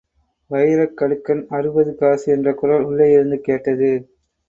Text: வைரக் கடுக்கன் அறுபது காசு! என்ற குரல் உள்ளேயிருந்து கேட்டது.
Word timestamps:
வைரக் 0.51 0.95
கடுக்கன் 0.95 1.43
அறுபது 1.49 1.93
காசு! 1.95 2.25
என்ற 2.31 2.55
குரல் 2.55 2.83
உள்ளேயிருந்து 2.83 3.39
கேட்டது. 3.41 3.91